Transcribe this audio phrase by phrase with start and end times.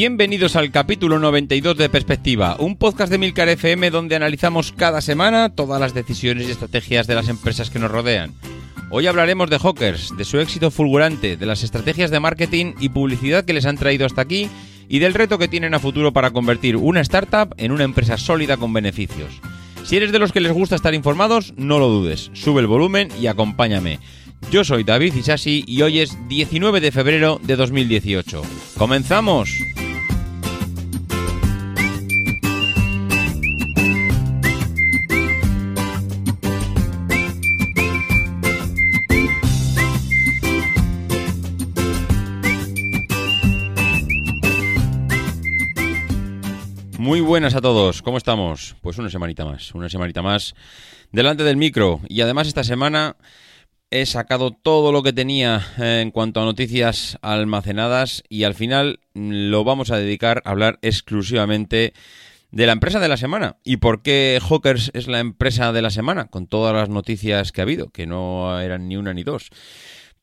[0.00, 5.50] Bienvenidos al capítulo 92 de Perspectiva, un podcast de Milcar FM donde analizamos cada semana
[5.50, 8.32] todas las decisiones y estrategias de las empresas que nos rodean.
[8.90, 13.44] Hoy hablaremos de Hawkers, de su éxito fulgurante, de las estrategias de marketing y publicidad
[13.44, 14.48] que les han traído hasta aquí
[14.88, 18.56] y del reto que tienen a futuro para convertir una startup en una empresa sólida
[18.56, 19.42] con beneficios.
[19.84, 23.10] Si eres de los que les gusta estar informados, no lo dudes, sube el volumen
[23.20, 23.98] y acompáñame.
[24.50, 28.40] Yo soy David Isasi y hoy es 19 de febrero de 2018.
[28.78, 29.50] ¡Comenzamos!
[47.30, 48.74] Buenas a todos, ¿cómo estamos?
[48.80, 50.56] Pues una semanita más, una semanita más
[51.12, 52.00] delante del micro.
[52.08, 53.14] Y además esta semana
[53.88, 58.98] he sacado todo lo que tenía eh, en cuanto a noticias almacenadas y al final
[59.14, 61.92] lo vamos a dedicar a hablar exclusivamente
[62.50, 63.58] de la empresa de la semana.
[63.62, 66.24] ¿Y por qué Hawkers es la empresa de la semana?
[66.24, 69.50] Con todas las noticias que ha habido, que no eran ni una ni dos.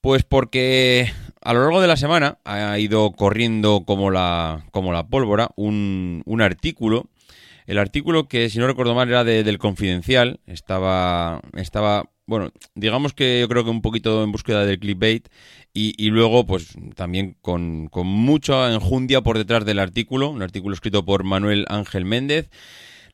[0.08, 5.08] Pues porque a lo largo de la semana ha ido corriendo como la, como la
[5.08, 7.10] pólvora un, un artículo.
[7.66, 10.40] El artículo que, si no recuerdo mal, era de- del Confidencial.
[10.48, 15.28] Estaba, estaba, bueno, digamos que yo creo que un poquito en búsqueda del clickbait.
[15.74, 20.30] Y, y luego, pues también con, con mucha enjundia por detrás del artículo.
[20.30, 22.50] Un artículo escrito por Manuel Ángel Méndez.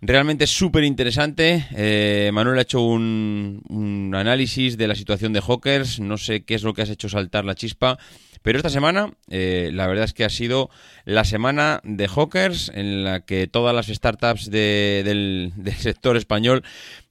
[0.05, 1.65] Realmente es súper interesante.
[1.71, 6.01] Eh, Manuel ha hecho un, un análisis de la situación de Hawkers.
[6.01, 7.97] No sé qué es lo que has hecho saltar la chispa.
[8.43, 10.69] Pero esta semana, eh, la verdad es que ha sido
[11.05, 16.63] la semana de Hawkers en la que todas las startups de- del, sector español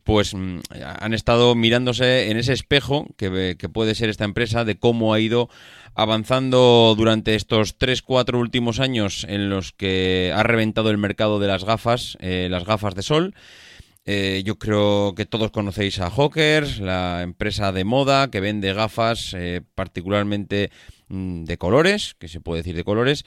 [0.04, 0.58] pues mm,
[1.00, 5.48] han estado mirándose en ese espejo que, puede ser esta empresa de cómo ha ido
[5.94, 11.64] avanzando durante estos 3-4 últimos años en los que ha reventado el mercado de las
[11.64, 13.34] gafas, eh, las gafas de sol.
[14.04, 19.36] Eh, yo creo que todos conocéis a Hawkers, la empresa de moda que vende gafas
[19.76, 20.72] particularmente
[21.12, 23.24] de colores, que se puede decir de colores.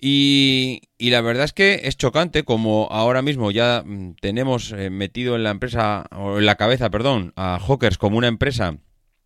[0.00, 4.90] Y, y la verdad es que es chocante como ahora mismo ya mm, tenemos eh,
[4.90, 8.76] metido en la empresa, o en la cabeza, perdón, a Hawkers como una empresa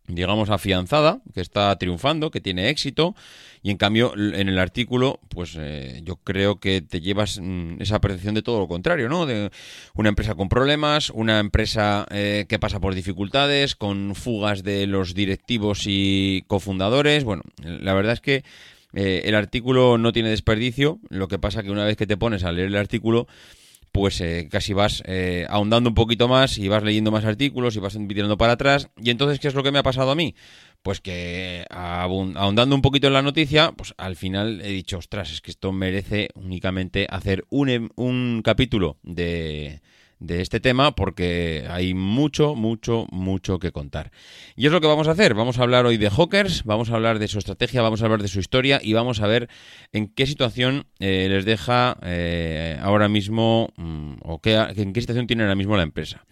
[0.07, 3.15] digamos, afianzada, que está triunfando, que tiene éxito,
[3.63, 8.01] y en cambio en el artículo, pues eh, yo creo que te llevas mm, esa
[8.01, 9.25] percepción de todo lo contrario, ¿no?
[9.25, 9.51] De
[9.93, 15.13] una empresa con problemas, una empresa eh, que pasa por dificultades, con fugas de los
[15.13, 17.23] directivos y cofundadores.
[17.23, 18.43] Bueno, la verdad es que
[18.93, 22.43] eh, el artículo no tiene desperdicio, lo que pasa que una vez que te pones
[22.43, 23.27] a leer el artículo,
[23.91, 27.79] pues eh, casi vas eh, ahondando un poquito más y vas leyendo más artículos y
[27.79, 28.89] vas tirando para atrás.
[29.01, 30.35] Y entonces, ¿qué es lo que me ha pasado a mí?
[30.81, 35.41] Pues que ahondando un poquito en la noticia, pues al final he dicho, ostras, es
[35.41, 39.81] que esto merece únicamente hacer un, em- un capítulo de,
[40.21, 44.11] de este tema porque hay mucho, mucho, mucho que contar.
[44.55, 45.33] Y es lo que vamos a hacer.
[45.33, 48.21] Vamos a hablar hoy de Hawkers, vamos a hablar de su estrategia, vamos a hablar
[48.21, 49.49] de su historia y vamos a ver
[49.91, 55.27] en qué situación eh, les deja eh, ahora mismo mm, o qué, en qué situación
[55.27, 56.25] tiene ahora mismo la empresa.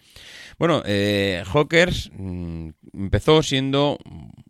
[0.58, 3.98] Bueno, eh, Hawkers mm, empezó siendo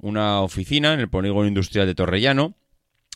[0.00, 2.54] una oficina en el polígono industrial de Torrellano,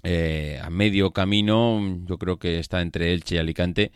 [0.05, 3.91] eh, a medio camino, yo creo que está entre Elche y Alicante.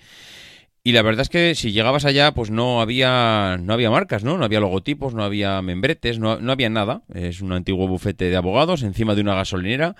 [0.88, 4.38] Y la verdad es que si llegabas allá, pues no había, no había marcas, ¿no?
[4.38, 7.02] No había logotipos, no había membretes, no, no había nada.
[7.12, 9.96] Es un antiguo bufete de abogados encima de una gasolinera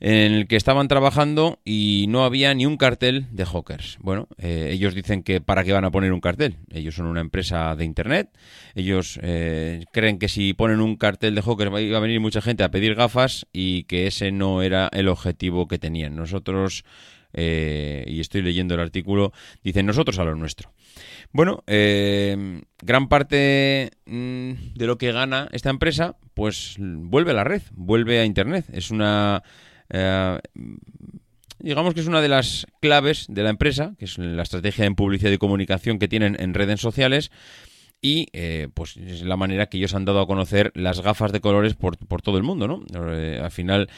[0.00, 3.96] en el que estaban trabajando y no había ni un cartel de Hawkers.
[4.02, 6.58] Bueno, eh, ellos dicen que para qué van a poner un cartel.
[6.70, 8.28] Ellos son una empresa de Internet.
[8.74, 12.64] Ellos eh, creen que si ponen un cartel de Hawkers va a venir mucha gente
[12.64, 16.16] a pedir gafas y que ese no era el objetivo que tenían.
[16.16, 16.84] Nosotros,
[17.32, 19.32] eh, y estoy leyendo el artículo,
[19.62, 20.72] dicen nosotros a lo nuestro.
[21.32, 27.44] Bueno, eh, gran parte mm, de lo que gana esta empresa, pues vuelve a la
[27.44, 28.66] red, vuelve a Internet.
[28.72, 29.42] Es una...
[29.90, 30.38] eh,
[31.60, 34.94] digamos que es una de las claves de la empresa, que es la estrategia en
[34.94, 37.30] publicidad y comunicación que tienen en redes sociales
[38.00, 41.40] y eh, pues es la manera que ellos han dado a conocer las gafas de
[41.40, 42.84] colores por, por todo el mundo, ¿no?
[43.12, 43.88] Eh, al final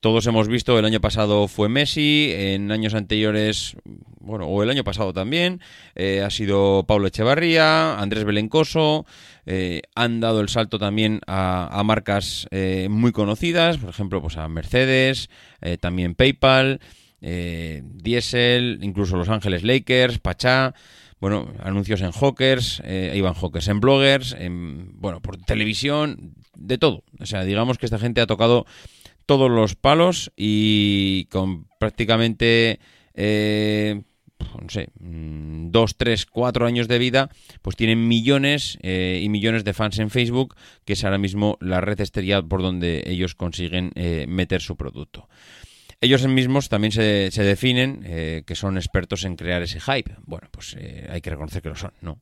[0.00, 3.76] todos hemos visto, el año pasado fue Messi, en años anteriores,
[4.20, 5.60] bueno, o el año pasado también,
[5.96, 9.06] eh, ha sido Pablo Echevarría, Andrés Belencoso,
[9.44, 12.46] eh, han dado el salto también a, a marcas
[12.88, 15.30] muy conocidas, por ejemplo, pues a Mercedes,
[15.80, 16.80] también PayPal,
[17.20, 20.74] Diesel, incluso Los Ángeles Lakers, Pachá,
[21.20, 27.02] bueno, anuncios en Hawkers, eh, iban Hawkers en bloggers, en, bueno, por televisión, de todo.
[27.20, 28.66] O sea, digamos que esta gente ha tocado
[29.26, 32.80] todos los palos y con prácticamente,
[33.14, 34.02] eh,
[34.38, 37.28] no sé, mm, dos, tres, cuatro años de vida,
[37.60, 40.54] pues tienen millones eh, y millones de fans en Facebook,
[40.84, 45.28] que es ahora mismo la red exterior por donde ellos consiguen eh, meter su producto.
[46.00, 50.14] Ellos mismos también se, definen eh, que son expertos en crear ese hype.
[50.26, 52.20] Bueno, pues eh, hay que reconocer que lo son, ¿no?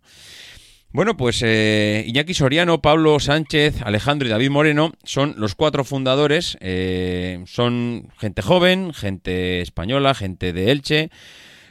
[0.93, 6.57] Bueno, pues eh, Iñaki Soriano, Pablo Sánchez, Alejandro y David Moreno son los cuatro fundadores.
[7.47, 11.11] son gente joven, gente española, gente de Elche,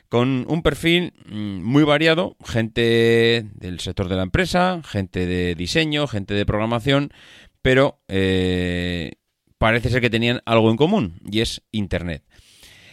[0.07, 6.05] con un perfil mm, muy variado, gente del sector de la empresa, gente de diseño,
[6.05, 7.11] gente de programación,
[7.63, 7.99] pero
[9.57, 12.23] parece ser que tenían algo en común y es Internet.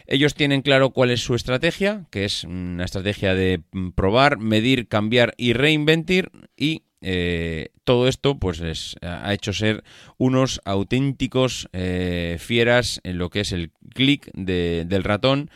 [0.07, 4.89] Ellos tienen claro cuál es su estrategia, que es una estrategia de mm, probar, medir,
[4.89, 9.83] cambiar y reinventir y eh, todo esto pues les ha hecho ser
[10.19, 15.51] unos auténticos eh, fieras en lo que es el clic de- del ratón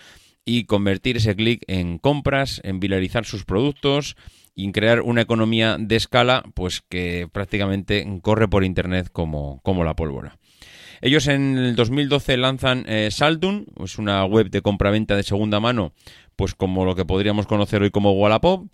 [0.44, 4.16] y convertir ese clic en compras, en viralizar sus productos
[4.54, 9.84] y en crear una economía de escala pues que prácticamente corre por internet como, como
[9.84, 10.38] la pólvora.
[11.00, 15.92] Ellos en el 2012 lanzan eh, Saltun, es una web de compraventa de segunda mano,
[16.36, 18.68] pues como lo que podríamos conocer hoy como Wallapop.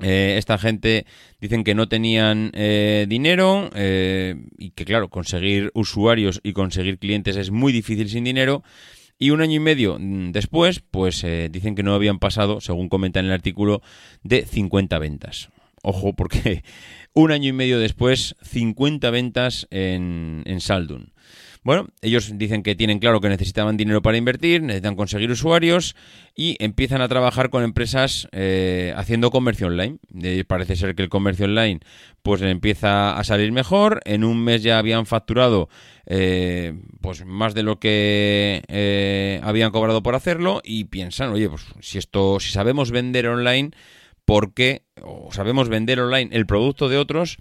[0.00, 1.06] Eh, esta gente
[1.40, 7.36] dicen que no tenían eh, dinero eh, y que claro, conseguir usuarios y conseguir clientes
[7.36, 8.62] es muy difícil sin dinero.
[9.18, 13.20] Y un año y medio mm, después, pues dicen que no habían pasado, según comenta
[13.20, 13.80] en el artículo,
[14.22, 15.48] de 50 ventas.
[15.82, 16.62] Ojo, porque
[17.14, 21.12] un año y medio después, 50 ventas en, en Saldun.
[21.66, 25.96] Bueno, ellos dicen que tienen claro que necesitaban dinero para invertir, necesitan conseguir usuarios
[26.32, 29.98] y empiezan a trabajar con empresas eh, haciendo comercio online.
[30.46, 31.80] Parece ser que el comercio online
[32.22, 34.00] pues empieza a salir mejor.
[34.04, 35.68] En un mes ya habían facturado
[36.06, 41.66] eh, pues más de lo que eh, habían cobrado por hacerlo y piensan, oye, pues
[41.80, 43.72] si esto, si sabemos vender online,
[44.24, 44.82] ¿por qué?
[45.02, 47.38] O sabemos vender online el producto de otros,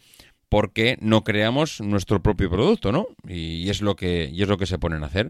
[0.55, 3.07] ¿por qué no creamos nuestro propio producto, no?
[3.27, 5.29] Y es lo que, y es lo que se ponen a hacer.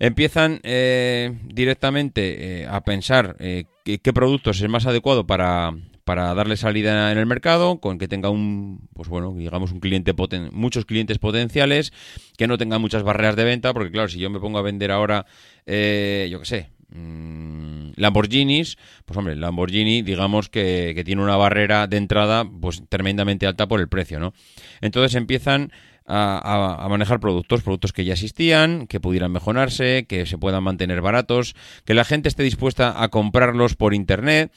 [0.00, 5.72] Empiezan eh, directamente eh, a pensar eh, qué, producto es el más adecuado para,
[6.02, 10.14] para darle salida en el mercado, con que tenga un, pues bueno, digamos un cliente
[10.14, 11.92] poten muchos clientes potenciales,
[12.36, 14.90] que no tenga muchas barreras de venta, porque claro, si yo me pongo a vender
[14.90, 15.26] ahora,
[15.64, 16.70] eh, yo qué sé,
[17.96, 23.80] Lamborghinis, pues hombre, Lamborghini, digamos que, tiene una barrera de entrada, pues tremendamente alta por
[23.80, 24.34] el precio, ¿no?
[24.80, 25.72] Entonces empiezan
[26.08, 31.56] a manejar productos, productos que ya existían, que pudieran mejorarse, que se puedan mantener baratos,
[31.84, 34.52] que la gente esté dispuesta a comprarlos por internet.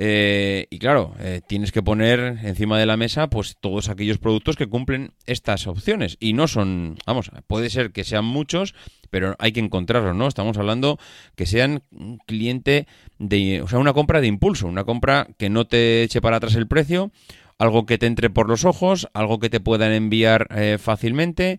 [0.00, 4.54] Eh, y claro, eh, tienes que poner encima de la mesa pues todos aquellos productos
[4.54, 6.16] que cumplen estas opciones.
[6.20, 8.76] Y no son, vamos, puede ser que sean muchos,
[9.10, 10.28] pero hay que encontrarlos, ¿no?
[10.28, 11.00] Estamos hablando
[11.34, 12.86] que sean un cliente
[13.18, 16.54] de, o sea, una compra de impulso, una compra que no te eche para atrás
[16.54, 17.10] el precio,
[17.58, 21.58] algo que te entre por los ojos, algo que te puedan enviar eh, fácilmente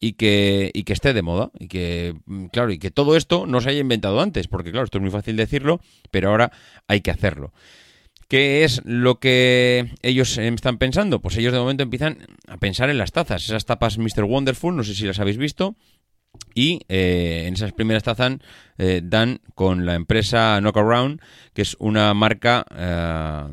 [0.00, 1.50] y que, y que esté de moda.
[1.58, 4.84] Y que, mm, claro, y que todo esto no se haya inventado antes, porque claro,
[4.84, 6.52] esto es muy fácil decirlo, pero ahora
[6.88, 7.52] hay que hacerlo.
[8.28, 11.20] ¿Qué es lo que ellos están pensando?
[11.20, 14.24] Pues ellos de momento empiezan a pensar en las tazas, esas tapas Mr.
[14.24, 15.76] Wonderful, no sé si las habéis visto,
[16.54, 18.38] y eh, en esas primeras tazas
[18.78, 21.20] eh, dan con la empresa Knockaround,
[21.54, 22.64] que es una marca...
[22.74, 23.44] eh,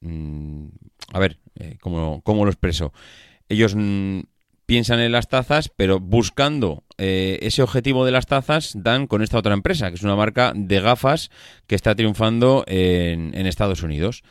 [0.00, 0.66] mm,
[1.12, 1.38] a ver,
[1.80, 2.92] ¿cómo, cómo lo expreso?
[3.48, 4.20] Ellos mm,
[4.66, 9.38] piensan en las tazas, pero buscando eh, ese objetivo de las tazas, dan con esta
[9.38, 11.30] otra empresa, que es una marca de gafas
[11.66, 14.22] que está triunfando en, en Estados Unidos.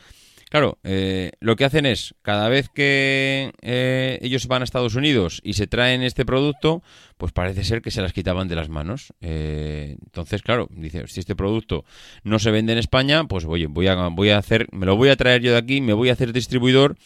[0.52, 5.40] Claro, eh, lo que hacen es, cada vez que eh, ellos van a Estados Unidos
[5.42, 6.82] y se traen este producto,
[7.16, 9.14] pues parece ser que se las quitaban de las manos.
[9.22, 11.86] Eh, entonces, claro, dice, si este producto
[12.22, 13.68] no se vende en España, pues voy a,
[14.08, 16.34] voy a hacer, me lo voy a traer yo de aquí, me voy a hacer
[16.34, 16.98] distribuidor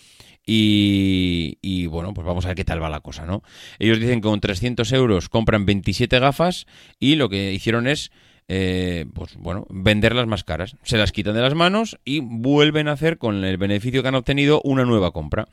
[0.46, 3.42] y, y, bueno, pues vamos a ver qué tal va la cosa, ¿no?
[3.80, 6.66] Ellos dicen que con 300 euros compran 27 gafas
[7.00, 8.12] y lo que hicieron es
[8.48, 10.76] eh, pues bueno, venderlas más caras.
[10.82, 14.14] Se las quitan de las manos y vuelven a hacer con el beneficio que han
[14.14, 15.48] obtenido una nueva compra.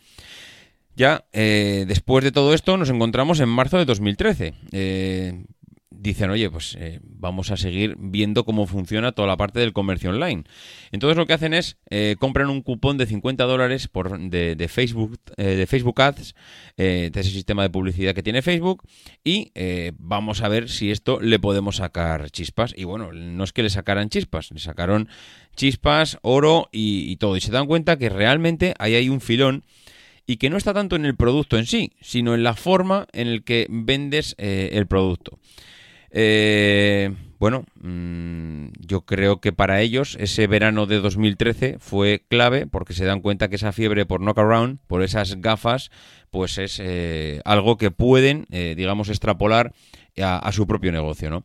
[0.95, 4.53] Ya eh, después de todo esto nos encontramos en marzo de 2013.
[4.71, 5.43] Eh,
[5.93, 10.09] dicen, oye, pues eh, vamos a seguir viendo cómo funciona toda la parte del comercio
[10.09, 10.43] online.
[10.91, 15.19] Entonces lo que hacen es, eh, compran un cupón de 50 dólares por, de, Facebook,
[15.37, 16.35] eh, de Facebook Ads,
[16.77, 18.83] eh, de ese sistema de publicidad que tiene Facebook,
[19.23, 22.73] y eh, vamos a ver si esto le podemos sacar chispas.
[22.75, 25.07] Y bueno, no es que le sacaran chispas, le sacaron
[25.55, 27.37] chispas, oro y, todo.
[27.37, 29.63] Y se dan cuenta que realmente ahí hay un filón
[30.25, 33.27] y que no está tanto en el producto en sí, sino en la forma en
[33.27, 35.39] el que vendes el producto.
[36.13, 42.93] Eh, bueno, mm, yo creo que para ellos ese verano de 2013 fue clave porque
[42.93, 45.91] se dan cuenta que esa fiebre por knockaround, por esas gafas,
[46.29, 49.73] pues es eh, algo que pueden, eh, digamos, extrapolar
[50.21, 51.43] a, su propio negocio, ¿no?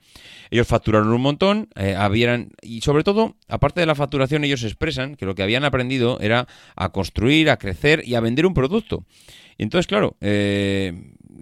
[0.51, 5.17] Ellos facturaron un montón, eh, habían, y sobre todo, aparte de la facturación, ellos expresan
[5.17, 6.47] que lo que habían aprendido era
[6.77, 9.05] a construir, a crecer y a vender un producto.
[9.57, 10.93] Entonces, claro, eh,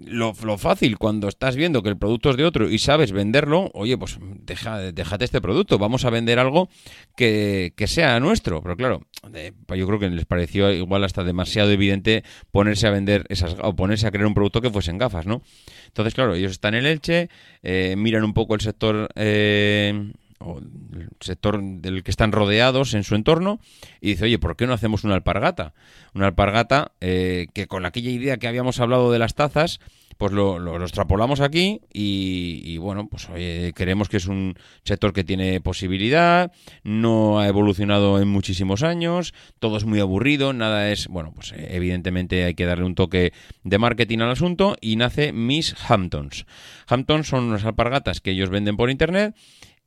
[0.05, 3.71] lo, lo fácil cuando estás viendo que el producto es de otro y sabes venderlo,
[3.73, 6.69] oye, pues deja, déjate este producto, vamos a vender algo
[7.15, 8.61] que, que sea nuestro.
[8.61, 9.01] Pero claro,
[9.33, 13.75] eh, yo creo que les pareció igual hasta demasiado evidente ponerse a vender esas o
[13.75, 15.41] ponerse a crear un producto que fuesen gafas, ¿no?
[15.87, 17.29] Entonces, claro, ellos están en Elche,
[17.63, 23.03] eh, miran un poco el sector eh, o el sector del que están rodeados en
[23.03, 23.59] su entorno
[24.01, 25.73] y dice, oye, ¿por qué no hacemos una alpargata?
[26.13, 29.79] Una alpargata eh, que con aquella idea que habíamos hablado de las tazas,
[30.17, 35.13] pues lo, lo- extrapolamos aquí y, y, bueno, pues oye, creemos que es un sector
[35.13, 36.51] que tiene posibilidad,
[36.83, 41.67] no ha evolucionado en muchísimos años, todo es muy aburrido, nada es, bueno, pues eh,
[41.71, 43.31] evidentemente hay que darle un toque
[43.63, 46.45] de marketing al asunto y nace Miss Hamptons.
[46.87, 49.35] Hamptons son unas alpargatas que ellos venden por internet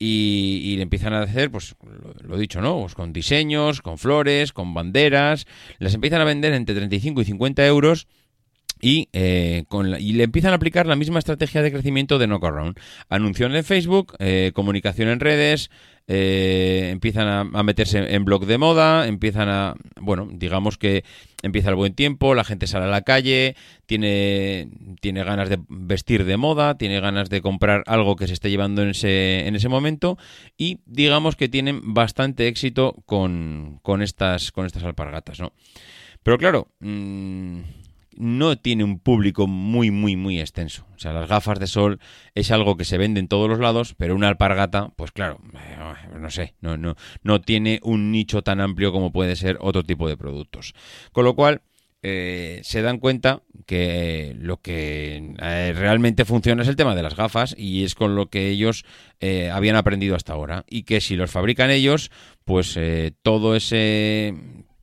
[0.02, 2.80] y, le empiezan a hacer, pues lo, lo dicho, ¿no?
[2.80, 5.47] Pues con diseños, con flores, con banderas,
[5.78, 8.07] las empiezan a vender entre 35 y 50 euros
[8.80, 12.26] y, eh, con la- y le empiezan a aplicar la misma estrategia de crecimiento de
[12.26, 12.78] Knockaround.
[13.11, 15.71] Anunciación en Facebook, eh, comunicación en redes,
[16.12, 21.05] eh, empiezan a, meterse en blog de moda, empiezan a, bueno, digamos que
[21.40, 23.55] empieza el buen tiempo, la gente sale a la calle,
[23.87, 28.50] tiene, tiene ganas de vestir de moda, tiene ganas de comprar algo que se esté
[28.50, 30.19] llevando en ese, en ese momento
[30.59, 35.52] y digamos que tienen bastante éxito con, con, estas, con estas alpargatas, ¿no?
[36.25, 37.61] Pero claro, mm,
[38.20, 40.86] no tiene un público muy, muy, muy extenso.
[40.94, 42.00] O sea, las gafas de sol
[42.34, 46.18] es algo que se vende en todos los lados, pero una alpargata, pues claro, eh,
[46.18, 50.08] no sé, no, no, no tiene un nicho tan amplio como puede ser otro tipo
[50.08, 50.74] de productos.
[51.12, 51.62] Con lo cual,
[52.02, 57.14] eh, se dan cuenta que lo que eh, realmente funciona es el tema de las
[57.14, 58.86] gafas y es con lo que ellos
[59.20, 62.10] eh, habían aprendido hasta ahora y que si los fabrican ellos,
[62.46, 62.78] pues
[63.22, 64.34] todo ese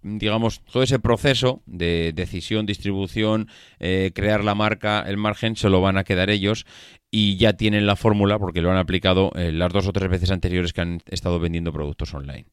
[0.08, 3.50] digamos, todo ese proceso de decisión, distribución,
[3.80, 6.66] eh, crear la marca, el margen, se lo van a quedar ellos
[7.12, 10.32] y ya tienen la fórmula porque lo han aplicado eh, las dos o tres veces
[10.32, 12.46] anteriores que han estado vendiendo productos online.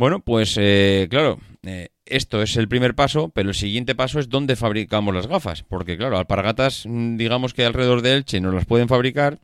[0.00, 4.30] Bueno, pues eh, claro, eh, esto es el primer paso, pero el siguiente paso es
[4.30, 8.64] dónde fabricamos las gafas, porque claro, alpargatas, mm, digamos que alrededor de Elche no las
[8.64, 9.40] pueden fabricar,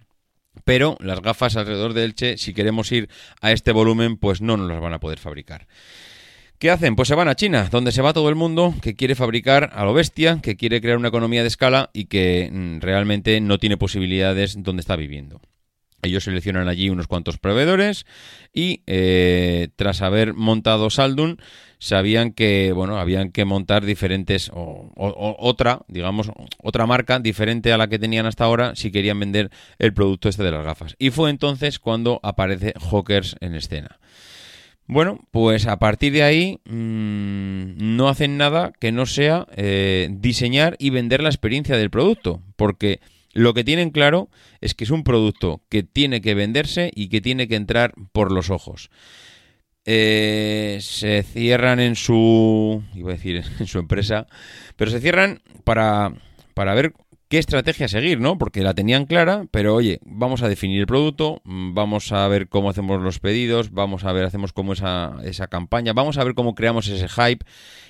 [0.64, 3.10] pero las gafas alrededor de Elche, si queremos ir
[3.42, 5.66] a este volumen, pues no nos las van a poder fabricar.
[6.58, 6.96] ¿Qué hacen?
[6.96, 9.84] Pues se van a China, donde se va todo el mundo que quiere fabricar a
[9.84, 13.76] lo bestia, que quiere crear una economía de escala y que mm, realmente no tiene
[13.76, 15.40] posibilidades donde está viviendo.
[16.02, 18.06] Ellos seleccionan allí unos cuantos proveedores
[18.54, 21.38] y eh, tras haber montado Saldun
[21.78, 26.30] sabían que bueno habían que montar diferentes o, o- o- otra digamos
[26.62, 30.42] otra marca diferente a la que tenían hasta ahora si querían vender el producto este
[30.42, 33.98] de las gafas y fue entonces cuando aparece Hawkers en escena.
[34.88, 40.76] Bueno, pues a partir de ahí mmm, no hacen nada que no sea eh, diseñar
[40.78, 43.00] y vender la experiencia del producto, porque
[43.32, 47.20] lo que tienen claro es que es un producto que tiene que venderse y que
[47.20, 48.90] tiene que entrar por los ojos.
[49.84, 54.26] Eh, se cierran en su, iba a decir, en su empresa,
[54.76, 56.14] pero se cierran para,
[56.54, 56.92] para ver
[57.28, 58.38] qué estrategia seguir, ¿no?
[58.38, 62.48] Porque la tenían clara, pero oye, vamos a definir el producto, mm, vamos a ver
[62.48, 66.34] cómo hacemos los pedidos, vamos a ver, hacemos como esa, esa campaña, vamos a ver
[66.34, 67.44] cómo creamos ese hype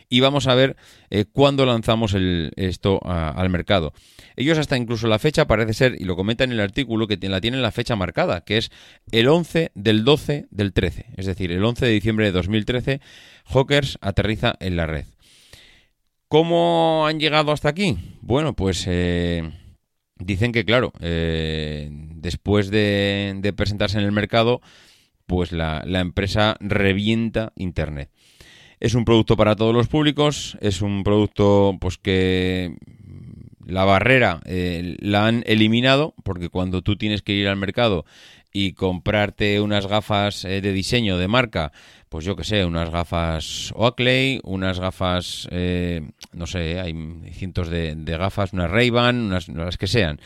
[0.09, 0.76] y vamos a ver
[1.11, 3.93] eh, cuándo lanzamos el, esto al mercado.
[4.37, 7.40] Ellos hasta incluso la fecha parece ser, y lo comentan en el artículo, que la
[7.40, 8.71] tienen la fecha marcada, que es
[9.11, 11.07] el 11 del 12 del 13.
[11.16, 13.00] Es decir, el 11 de diciembre de 2013,
[13.47, 15.07] Hawkers aterriza en la red.
[16.28, 17.97] ¿Cómo han llegado hasta aquí?
[18.21, 19.49] Bueno, pues eh,
[20.18, 24.61] dicen que, claro, eh, después de, presentarse en el mercado,
[25.26, 28.11] pues la, la empresa revienta Internet.
[28.80, 32.76] Es un producto para todos los públicos, es un producto pues que
[33.66, 38.04] la barrera eh, la han eliminado porque cuando tú tienes que ir al mercado
[38.52, 41.73] y comprarte unas gafas eh, de diseño de marca,
[42.16, 46.00] pues yo que sé, unas gafas Oakley, unas gafas, eh,
[46.32, 46.94] no sé, hay
[47.32, 50.18] cientos de, gafas, unas Ray-Ban, unas las que sean.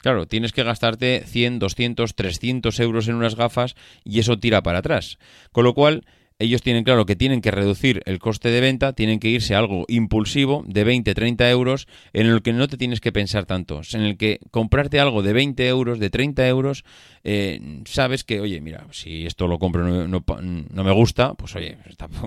[0.00, 4.78] Claro, tienes que gastarte 100, 200, 300 euros en unas gafas y eso tira para
[4.78, 5.18] atrás.
[5.52, 6.06] Con lo cual,
[6.38, 9.58] ellos tienen claro que tienen que reducir el coste de venta, tienen que irse a
[9.58, 13.80] algo impulsivo de 20, 30 euros, en el que no te tienes que pensar tanto,
[13.92, 16.84] en el que comprarte algo de 20 euros, de 30 euros,
[17.22, 21.54] eh, sabes que, oye, mira, si esto lo compro no, no, no me gusta, pues
[21.54, 21.78] oye,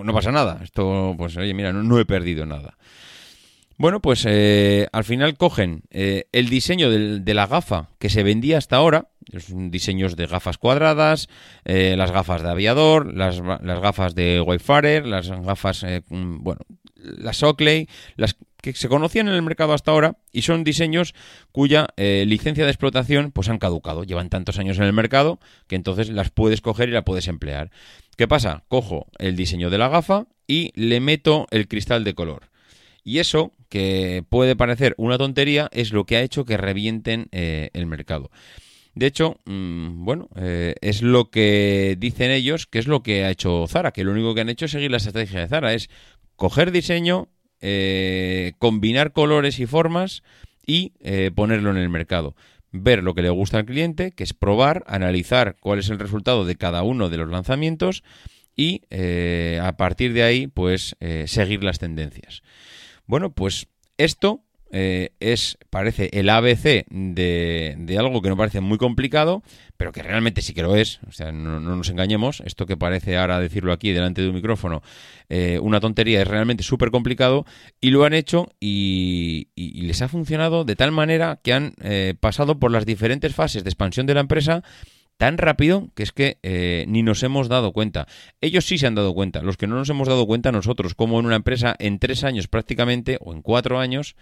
[0.02, 2.76] no pasa nada, esto, pues oye, mira, no he perdido nada.
[3.78, 8.58] Bueno, pues eh, al final cogen eh, el diseño de la gafa que se vendía
[8.58, 9.06] hasta ahora,
[9.52, 11.28] diseños de gafas cuadradas,
[11.64, 16.62] eh, las gafas de aviador, las, las gafas de Wayfarer, las gafas, eh, mm, bueno,
[16.96, 21.14] las Oakley, las que se conocían en el mercado hasta ahora y son diseños
[21.52, 26.08] cuya licencia de explotación pues han caducado, llevan tantos años en el mercado que entonces
[26.08, 27.70] las puedes coger y las puedes emplear.
[28.16, 28.64] ¿Qué pasa?
[28.66, 32.50] Cojo el diseño de la gafa y le meto el cristal de color.
[33.04, 37.70] Y eso, que puede parecer una tontería, es lo que ha hecho que revienten eh,
[37.72, 38.30] el mercado.
[38.94, 43.30] De hecho, mm, bueno, eh, es lo que dicen ellos, que es lo que ha
[43.30, 45.88] hecho Zara, que lo único que han hecho es seguir la estrategia de Zara, es
[46.36, 47.28] coger diseño,
[47.60, 50.22] eh, combinar colores y formas
[50.66, 50.92] y
[51.34, 52.34] ponerlo en el mercado.
[52.72, 56.44] Ver lo que le gusta al cliente, que es probar, analizar cuál es el resultado
[56.44, 58.04] de cada uno de los lanzamientos
[58.54, 60.94] y a partir de ahí, pues
[61.24, 62.42] seguir las tendencias.
[63.08, 69.42] Bueno, pues esto eh, es, parece el ABC de, algo que no parece muy complicado,
[69.78, 71.00] pero que realmente sí que lo es.
[71.08, 72.42] O sea, no, no nos engañemos.
[72.44, 74.82] Esto que parece ahora decirlo aquí delante de un micrófono,
[75.30, 77.46] eh, una tontería, es realmente súper complicado
[77.80, 81.72] y lo han hecho y, y- y les ha funcionado de tal manera que han
[81.82, 84.62] eh, pasado por las diferentes fases de expansión de la empresa
[85.18, 88.06] tan rápido que es que eh, ni nos hemos dado cuenta.
[88.40, 91.20] Ellos sí se han dado cuenta, los que no nos hemos dado cuenta nosotros, como
[91.20, 94.16] en una empresa en tres años prácticamente, o en cuatro años,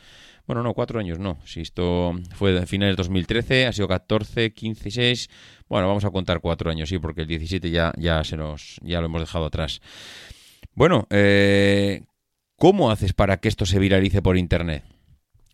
[0.47, 4.53] bueno, no, cuatro años no, si esto fue de finales de 2013, ha sido 14,
[4.53, 5.31] 15, 16,
[5.69, 9.01] bueno, vamos a contar cuatro años, sí, porque el 17 ya, ya, se nos, ya
[9.01, 9.83] lo hemos dejado atrás.
[10.73, 12.03] Bueno, eh,
[12.57, 14.96] ¿cómo haces para que esto se viralice por Internet?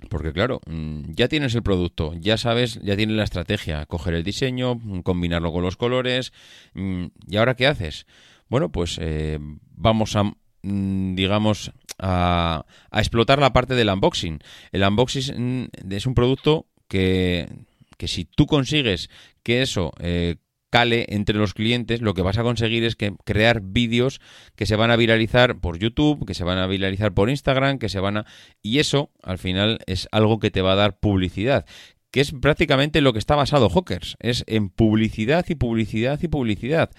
[0.09, 4.25] Porque claro, mm, ya tienes el producto, ya sabes, ya tienes la estrategia, coger el
[4.25, 6.33] diseño, mm, combinarlo con los colores,
[6.75, 8.07] mm, ¿y ahora qué haces?
[8.49, 9.39] Bueno, pues eh,
[9.75, 14.41] vamos a, digamos, a, a explotar la parte del unboxing.
[14.73, 17.49] El unboxing es un producto que,
[17.97, 19.09] que si tú consigues
[19.43, 20.37] que eso eh,
[20.73, 24.23] cale entre los clientes, lo que vas a conseguir es que crear vídeos
[24.57, 27.91] que se van a viralizar por YouTube, que se van a viralizar por Instagram, que
[27.91, 28.27] se van a...
[28.63, 31.67] Y eso, al final, es algo que te va a dar publicidad
[32.11, 36.91] que es prácticamente lo que está basado Hawkers, es en publicidad y publicidad y publicidad.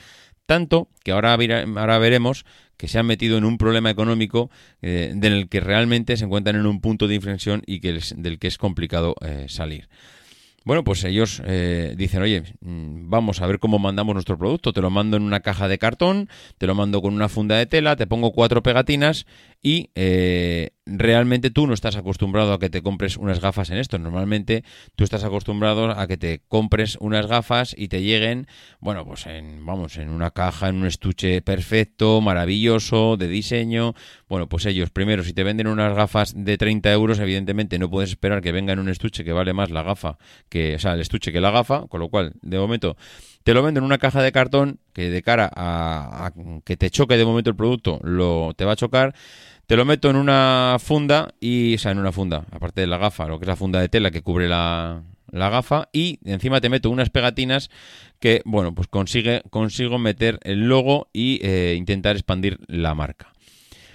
[0.48, 2.46] Tanto que ahora, ahora veremos
[2.78, 4.50] que se han metido en un problema económico
[4.82, 8.48] eh, del que realmente se encuentran en un punto de inflexión y que del que
[8.48, 9.88] es complicado eh, salir.
[10.66, 14.72] Bueno, pues ellos eh, dicen, oye, mm, vamos a ver cómo mandamos nuestro producto.
[14.72, 17.66] Te lo mando en una caja de cartón, te lo mando con una funda de
[17.66, 19.26] tela, te pongo cuatro pegatinas
[19.64, 23.98] y eh, realmente tú no estás acostumbrado a que te compres unas gafas en esto.
[23.98, 24.66] Normalmente
[24.98, 28.48] tú estás acostumbrado a que te compres unas gafas y te lleguen,
[28.82, 33.94] bueno, pues en, vamos, en una caja, en un estuche perfecto, maravilloso, de diseño.
[34.28, 38.10] Bueno, pues ellos, primero, si te venden unas gafas de 30 euros, evidentemente no puedes
[38.10, 40.18] esperar que venga en un estuche que vale más la gafa
[40.50, 42.98] que, o sea, el estuche que la gafa, con lo cual, de momento,
[43.44, 46.90] te lo venden en una caja de cartón que de cara a, a que te
[46.90, 49.14] choque de momento el producto, lo te va a chocar.
[49.66, 52.98] Te lo meto en una funda y, o sea, en una funda, aparte de la
[52.98, 56.62] gafa, lo que es la funda de tela que cubre la, la gafa y encima
[56.62, 57.70] te meto unas pegatinas
[58.20, 63.33] que, bueno, pues consigue, consigo meter el logo y eh, intentar expandir la marca.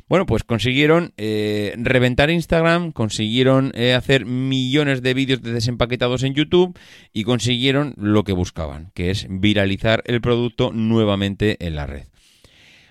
[0.08, 6.32] Bueno, pues consiguieron eh, reventar Instagram, consiguieron eh, hacer millones de vídeos de desempaquetados en
[6.32, 6.78] YouTube
[7.12, 12.04] y consiguieron lo que buscaban, que es viralizar el producto nuevamente en la red.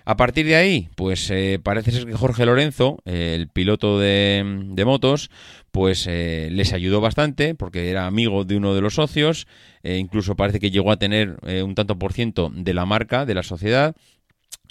[0.04, 5.28] A partir de ahí, pues eh, parece ser que Jorge Lorenzo, el piloto de, motos,
[5.70, 9.46] pues les ayudó bastante porque era amigo de uno de los socios,
[9.82, 13.34] eh, incluso parece que llegó a tener un tanto por ciento de la marca, de
[13.34, 13.94] la sociedad,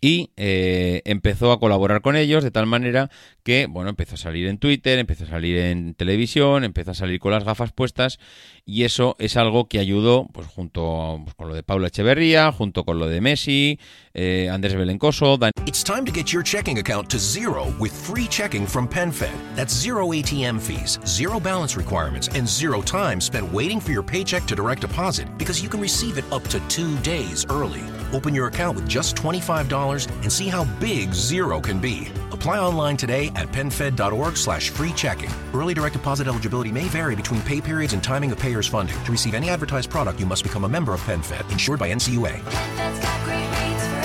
[0.01, 3.09] y eh, empezó a colaborar con ellos de tal manera
[3.43, 7.19] que, bueno, empezó a salir en Twitter, empezó a salir en televisión, empezó a salir
[7.19, 8.19] con las gafas puestas
[8.65, 12.83] y eso es algo que ayudó, pues junto pues, con lo de Paula Echeverría, junto
[12.83, 13.79] con lo de Messi,
[14.13, 18.27] eh, Andrés Belencoso, Dan It's time to get your checking account to zero with free
[18.27, 19.35] checking from PenFed.
[19.55, 24.45] That's zero ATM fees, zero balance requirements, and zero time spent waiting for your paycheck
[24.45, 27.83] to direct deposit because you can receive it up to two days early.
[28.13, 32.07] Open your account with just $25 and see how big zero can be.
[32.31, 35.29] Apply online today at penfed.org slash free checking.
[35.53, 39.01] Early direct deposit eligibility may vary between pay periods and timing of payer's funding.
[39.03, 42.33] To receive any advertised product, you must become a member of PenFed, insured by NCUA.
[42.33, 43.95] PenFed's got great rates for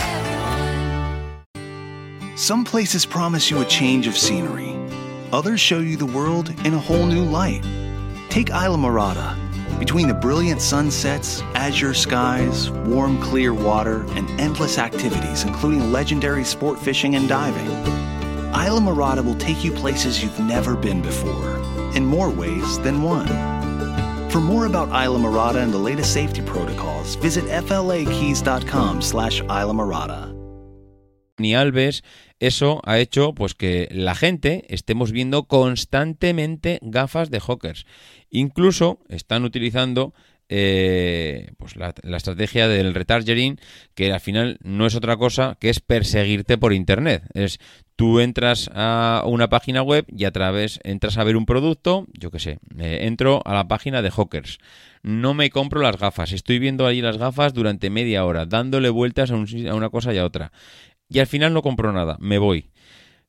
[1.51, 2.37] everyone.
[2.37, 4.77] Some places promise you a change of scenery.
[5.33, 7.63] Others show you the world in a whole new light.
[8.29, 9.42] Take Isla Morada.
[9.79, 16.79] Between the brilliant sunsets, azure skies, warm, clear water, and endless activities, including legendary sport
[16.79, 17.67] fishing and diving,
[18.55, 21.57] Isla Morada will take you places you've never been before,
[21.97, 23.29] in more ways than one.
[24.31, 30.32] For more about Isla Morada and the latest safety protocols, visit flakeys.com slash Isla.
[31.43, 32.03] Ni Alves,
[32.41, 37.85] eso ha hecho pues que la gente estemos viendo constantemente gafas de hawkers.
[38.31, 40.15] Incluso están utilizando
[40.55, 43.59] eh, pues la, estrategia del retargeting,
[43.95, 47.23] que al final no es otra cosa que es perseguirte por internet.
[47.33, 47.59] Es
[47.97, 52.31] tú entras a una página web y a través entras a ver un producto, yo
[52.31, 54.59] qué sé, entro a la página de hawkers.
[55.03, 59.31] No me compro las gafas, estoy viendo ahí las gafas durante media hora, dándole vueltas
[59.31, 60.53] a una cosa y a otra
[61.13, 62.71] y al final no compro nada, me voy.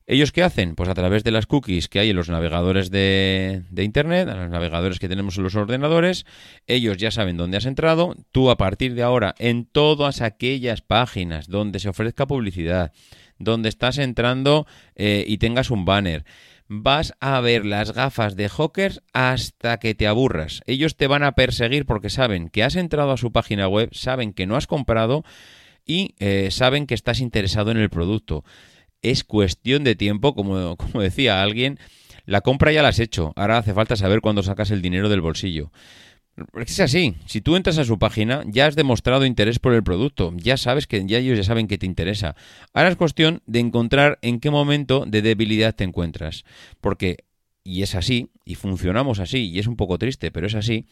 [0.06, 0.74] ¿Ellos qué hacen?
[0.74, 4.38] Pues a través de las cookies que hay en los navegadores de, de Internet, en
[4.38, 6.26] los navegadores que tenemos en los ordenadores,
[6.66, 11.48] ellos ya saben dónde has entrado, tú a partir de ahora en todas aquellas páginas
[11.48, 12.92] donde se ofrezca publicidad,
[13.38, 16.26] donde estás entrando eh, y tengas un banner,
[16.68, 20.62] vas a ver las gafas de Hawkers hasta que te aburras.
[20.66, 24.32] Ellos te van a perseguir porque saben que has entrado a su página web, saben
[24.32, 25.24] que no has comprado
[25.86, 28.44] y eh, saben que estás interesado en el producto.
[29.02, 31.78] Es cuestión de tiempo, como, como decía alguien,
[32.26, 35.20] la compra ya la has hecho, ahora hace falta saber cuándo sacas el dinero del
[35.20, 35.70] bolsillo.
[36.56, 40.32] Es así, si tú entras a su página, ya has demostrado interés por el producto,
[40.36, 42.34] ya sabes que ya ellos ya saben que te interesa.
[42.72, 46.44] Ahora es cuestión de encontrar en qué momento de debilidad te encuentras.
[46.80, 47.18] Porque,
[47.62, 50.86] y es así, y funcionamos así, y es un poco triste, pero es así,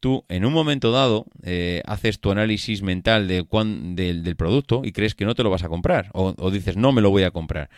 [0.00, 4.82] tú en un momento dado eh, haces tu análisis mental de cuán- del, del producto
[4.84, 7.24] y crees que no te lo vas a comprar o, dices no me lo voy
[7.24, 7.68] a comprar.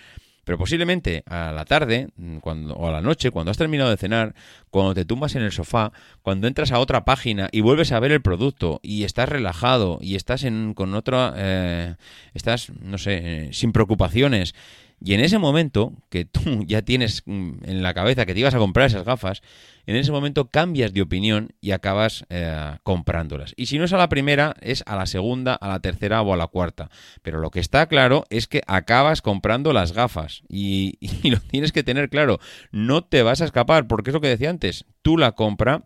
[0.44, 3.96] Pero posiblemente a la tarde mm, cuando, o a la noche, cuando has terminado de
[3.96, 4.34] cenar,
[4.70, 8.10] cuando te tumbas en el sofá, cuando entras a otra página y vuelves a ver
[8.12, 11.94] el producto y estás relajado y estás en, con otra, eh,
[12.34, 14.54] estás, no sé, eh, sin preocupaciones.
[15.02, 18.54] Y en ese momento que tú ya tienes mm, en la cabeza que te ibas
[18.54, 19.42] a comprar esas gafas,
[19.86, 23.54] en ese momento cambias de opinión y acabas eh, comprándolas.
[23.56, 26.32] Y si no es a la primera, es a la segunda, a la tercera o
[26.32, 26.90] a la cuarta.
[27.22, 30.42] Pero lo que está claro es que acabas comprando las gafas.
[30.48, 32.38] Y, y lo tienes que tener claro.
[32.70, 34.84] No te vas a escapar, porque es lo que decía antes.
[35.02, 35.84] Tú la compra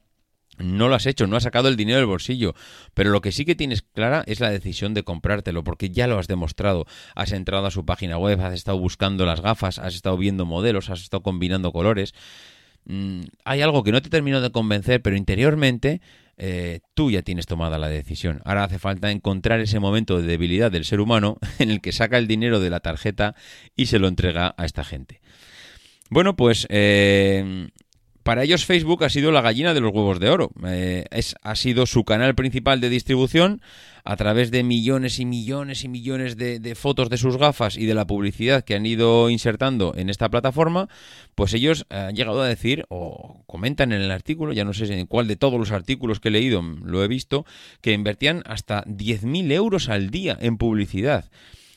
[0.59, 2.55] no lo has hecho, no has sacado el dinero del bolsillo,
[2.95, 6.19] pero lo que sí que tienes clara es la decisión de comprártelo, porque ya lo
[6.19, 6.87] has demostrado.
[7.15, 10.91] Has entrado a su página web, has estado buscando las gafas, has estado viendo modelos,
[10.91, 12.15] has estado combinando colores.
[12.87, 16.01] Mm, hay algo que no te terminó de convencer, pero interiormente
[16.37, 18.41] eh, tú ya tienes tomada la decisión.
[18.45, 22.19] Ahora hace falta encontrar ese momento de debilidad del ser humano en el que saca
[22.19, 23.35] el dinero de la tarjeta
[23.77, 25.21] y se lo entrega a esta gente.
[26.11, 27.69] Bueno, pues eh,
[28.25, 30.51] para ellos Facebook ha sido la gallina de los huevos de oro.
[30.67, 33.61] Eh, es, ha sido su canal principal de distribución
[34.03, 37.95] a través de millones y millones y millones de, fotos de sus gafas y de
[37.95, 40.89] la publicidad que han ido insertando en esta plataforma,
[41.35, 45.07] pues ellos han llegado a decir, o comentan en el artículo, ya no sé en
[45.07, 47.45] cuál de todos los artículos que he leído lo he visto,
[47.83, 51.31] que invertían hasta 10.000 euros al día en publicidad.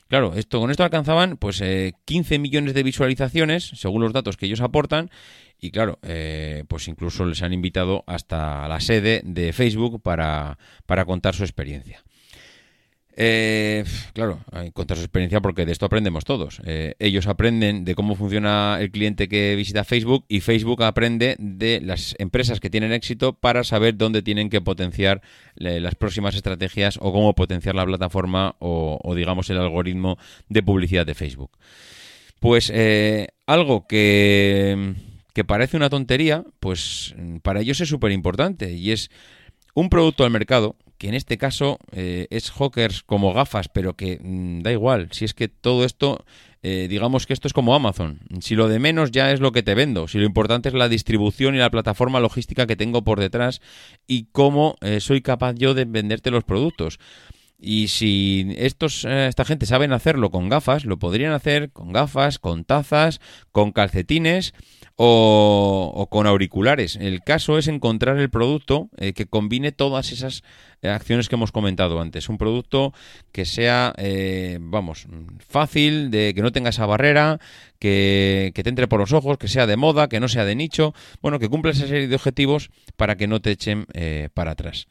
[0.08, 4.46] Claro, esto, con esto alcanzaban pues eh, 15 millones de visualizaciones, según los datos que
[4.46, 5.10] ellos aportan,
[5.60, 11.06] y claro, eh, pues incluso les han invitado hasta la sede de Facebook para, para
[11.06, 12.04] contar su experiencia.
[13.20, 14.40] Eh, claro,
[14.74, 16.62] contar su experiencia porque de esto aprendemos todos.
[16.66, 21.82] Eh, ellos aprenden de cómo funciona el cliente que visita Facebook y Facebook aprende de
[21.82, 25.24] las empresas que tienen éxito para saber dónde tienen que potenciar
[25.56, 31.08] las próximas estrategias o cómo potenciar la plataforma o, o, digamos el algoritmo de publicidad
[31.08, 31.58] de Facebook.
[32.40, 34.94] Pues eh, algo que,
[35.34, 39.10] que parece una tontería, pues para ellos es súper importante y es
[39.74, 44.20] un producto al mercado que en este caso eh, es Hawkers como gafas, pero que
[44.22, 46.26] mm, da igual, si es que todo esto,
[46.64, 49.64] eh, digamos que esto es como Amazon, si lo de menos ya es lo que
[49.64, 53.20] te vendo, si lo importante es la distribución y la plataforma logística que tengo por
[53.20, 53.62] detrás
[54.08, 57.00] y cómo eh, soy capaz yo de venderte los productos.
[57.60, 62.38] Y si estos, eh, esta gente saben hacerlo con gafas, lo podrían hacer con gafas,
[62.38, 63.20] con tazas,
[63.52, 64.54] con calcetines
[64.98, 66.96] o, o con auriculares.
[66.98, 70.44] El caso es encontrar el producto eh, que combine todas esas
[70.82, 72.28] eh, acciones que hemos comentado antes.
[72.30, 72.94] Un producto
[73.32, 75.08] que sea, eh, vamos,
[75.48, 77.40] fácil, de que no tenga esa barrera,
[77.80, 80.56] que, que te entre por los ojos, que sea de moda, que no sea de
[80.56, 84.52] nicho, bueno, que cumpla esa serie de objetivos para que no te echen eh, para
[84.52, 84.88] atrás.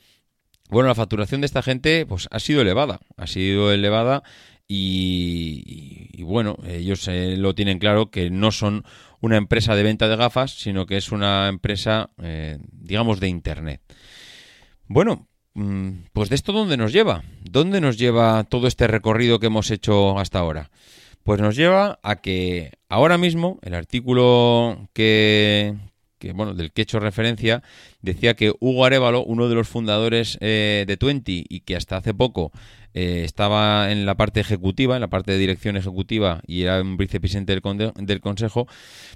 [0.70, 4.22] Bueno, la facturación de esta gente pues ha sido elevada, ha sido elevada
[4.68, 8.84] y, y- bueno, ellos eh, lo tienen claro que no son
[9.26, 13.82] una empresa de venta de gafas, sino que es una empresa, eh, digamos, de Internet.
[14.86, 17.24] Bueno, mm, pues de esto dónde nos lleva?
[17.42, 20.70] ¿Dónde nos lleva todo este recorrido que hemos hecho hasta ahora?
[21.24, 25.74] Pues nos lleva a que ahora mismo el artículo que,
[26.20, 27.64] que, bueno, del que he hecho referencia
[28.00, 32.14] decía que Hugo Arevalo, uno de los fundadores eh, de Twenty y que hasta hace
[32.14, 32.52] poco
[32.98, 36.96] eh, estaba en la parte ejecutiva, en la parte de dirección ejecutiva y era un
[36.96, 38.66] vicepresidente del, consejo,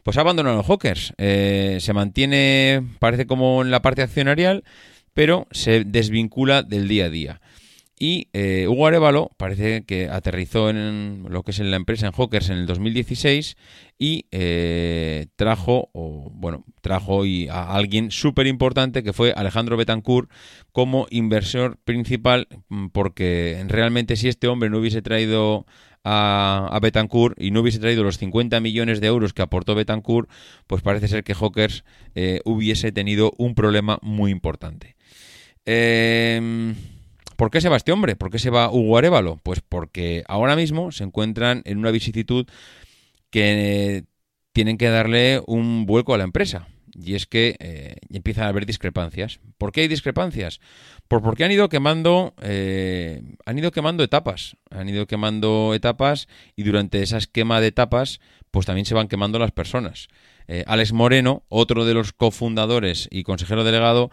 [0.02, 1.14] pues ha abandonado los Hawkers.
[1.16, 4.64] Eh, se mantiene, parece como en la parte accionarial,
[5.14, 7.40] pero se desvincula del día a día.
[8.02, 12.12] Y eh, Hugo Arevalo parece que aterrizó en lo que es en la empresa en
[12.12, 13.58] Hawkers en el 2016
[13.98, 20.30] y eh, trajo, o, bueno, trajo a alguien súper importante que fue Alejandro Betancourt
[20.72, 25.66] como inversor principal, mm, porque realmente si este hombre no hubiese traído
[26.02, 30.30] a, a Betancourt y no hubiese traído los 50 millones de euros que aportó Betancourt,
[30.66, 31.84] pues parece ser que Hawkers
[32.14, 34.96] eh, hubiese tenido un problema muy importante.
[35.66, 36.72] Eh,
[37.40, 38.16] ¿Por qué se va este hombre?
[38.16, 39.40] ¿Por qué se va Hugo Arevalo?
[39.42, 42.46] Pues porque ahora mismo se encuentran en una vicisitud
[43.30, 44.02] que eh,
[44.52, 46.68] tienen que darle un vuelco a la empresa.
[46.92, 49.40] Y es que eh, empiezan a haber discrepancias.
[49.56, 50.60] ¿Por qué hay discrepancias?
[51.08, 56.64] Por porque han ido quemando, eh, han ido quemando etapas, han ido quemando etapas y
[56.64, 60.08] durante esa quema de etapas, pues también se van quemando las personas.
[60.66, 64.10] Alex Moreno, otro de los cofundadores y consejero delegado,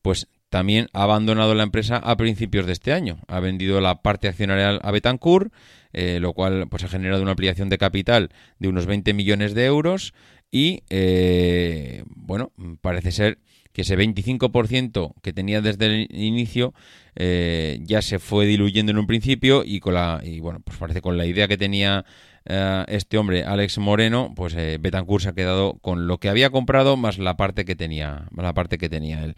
[0.00, 3.20] pues también ha abandonado la empresa a principios de este año.
[3.28, 5.52] Ha vendido la parte accionarial a Betancourt,
[5.92, 9.64] eh, lo cual pues ha generado una ampliación de capital de unos 20 millones de
[9.64, 10.12] euros
[10.50, 13.38] y eh, bueno, parece ser
[13.72, 16.74] que ese 25% que tenía desde el inicio
[17.14, 21.00] eh, ya se fue diluyendo en un principio y con la y bueno, pues parece
[21.00, 22.04] con la idea que tenía
[22.46, 26.50] eh, este hombre, Alex Moreno, pues eh, Betancourt se ha quedado con lo que había
[26.50, 29.36] comprado más la parte que tenía, más la parte que tenía él.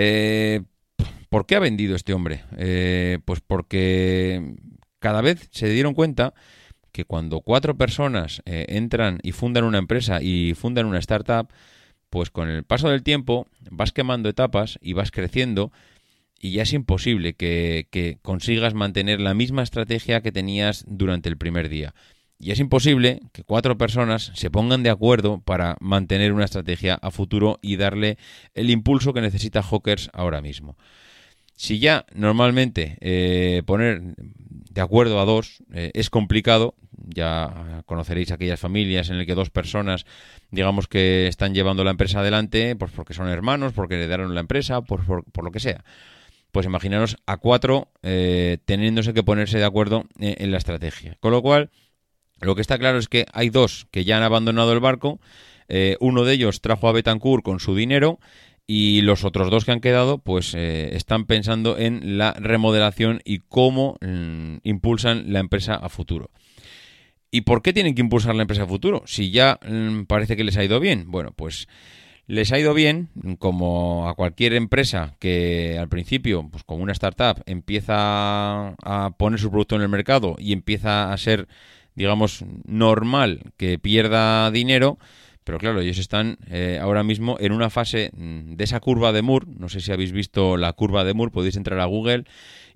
[0.00, 0.62] Eh,
[1.28, 2.44] ¿Por qué ha vendido este hombre?
[2.56, 4.54] Eh, pues porque
[5.00, 6.34] cada vez se dieron cuenta
[6.92, 11.48] que cuando cuatro personas eh, entran y fundan una empresa y fundan una startup,
[12.10, 15.72] pues con el paso del tiempo vas quemando etapas y vas creciendo
[16.38, 21.36] y ya es imposible que, que consigas mantener la misma estrategia que tenías durante el
[21.36, 21.92] primer día.
[22.40, 27.10] Y es imposible que cuatro personas se pongan de acuerdo para mantener una estrategia a
[27.10, 28.16] futuro y darle
[28.54, 30.76] el impulso que necesita Hawkers ahora mismo.
[31.56, 38.60] Si ya normalmente eh, poner de acuerdo a dos eh, es complicado, ya conoceréis aquellas
[38.60, 40.06] familias en las que dos personas,
[40.52, 44.82] digamos que están llevando la empresa adelante, pues porque son hermanos, porque heredaron la empresa,
[44.82, 45.82] por, por, lo que sea.
[46.52, 51.16] Pues imaginaros a cuatro eh, teniéndose que ponerse de acuerdo en la estrategia.
[51.18, 51.70] Con lo cual,
[52.40, 55.20] lo que está claro es que hay dos que ya han abandonado el barco.
[55.68, 58.18] eh, uno de ellos trajo a Betancourt con su dinero
[58.66, 63.40] y los otros dos que han quedado pues eh, están pensando en la remodelación y
[63.40, 66.30] cómo mm, impulsan la empresa a futuro.
[67.30, 69.02] ¿Y por qué tienen que impulsar la empresa a futuro?
[69.06, 71.10] Si ya mm, parece que les ha ido bien.
[71.10, 71.68] Bueno, pues
[72.26, 77.42] les ha ido bien, como a cualquier empresa que al principio, pues como una startup,
[77.46, 81.48] empieza a poner su producto en el mercado y empieza a ser,
[81.98, 84.98] digamos, normal que pierda dinero.
[85.42, 89.22] Pero claro, ellos están eh, ahora mismo en una fase mm, de esa curva de
[89.22, 89.46] Moore.
[89.58, 92.24] No sé si habéis visto la curva de Moore, podéis entrar a Google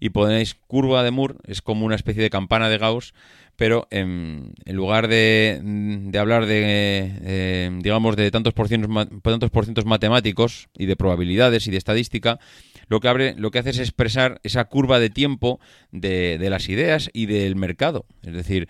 [0.00, 3.14] y ponéis curva de Moore, es como una especie de campana de Gauss,
[3.54, 9.84] pero en, en lugar de, de hablar de, eh, digamos, de tantos por, tantos por
[9.84, 12.40] matemáticos y de probabilidades y de estadística,
[12.88, 15.60] lo que, abre, lo que hace es expresar esa curva de tiempo
[15.92, 18.06] de, de las ideas y del mercado.
[18.22, 18.68] Es decir,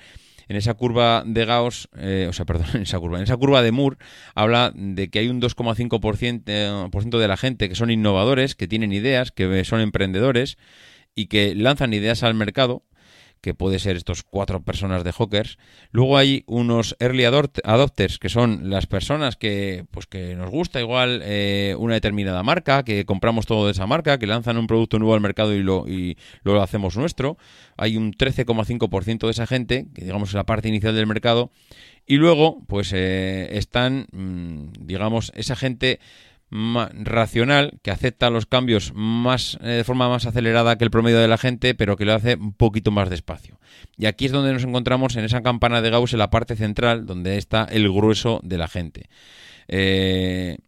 [0.52, 3.62] en esa curva de Gauss, eh, o sea, perdón, en esa curva, en esa curva
[3.62, 3.96] de Moore,
[4.34, 8.92] habla de que hay un 2,5% eh, de la gente que son innovadores, que tienen
[8.92, 10.58] ideas, que son emprendedores
[11.14, 12.84] y que lanzan ideas al mercado
[13.42, 15.58] que puede ser estos cuatro personas de Hawkers.
[15.90, 21.20] Luego hay unos early adopters, que son las personas que, pues que nos gusta igual
[21.24, 25.14] eh, una determinada marca, que compramos todo de esa marca, que lanzan un producto nuevo
[25.14, 27.36] al mercado y lo, y lo hacemos nuestro.
[27.76, 31.50] Hay un 13,5% de esa gente, que digamos es la parte inicial del mercado.
[32.06, 35.98] Y luego, pues eh, están, mm, digamos, esa gente
[36.52, 41.28] racional que acepta los cambios más eh, de forma más acelerada que el promedio de
[41.28, 43.58] la gente, pero que lo hace un poquito más despacio.
[43.96, 47.06] Y aquí es donde nos encontramos en esa campana de Gauss en la parte central,
[47.06, 49.08] donde está el grueso de la gente.
[49.68, 50.58] Eh,